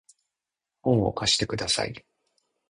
[0.81, 1.93] 本を貸してください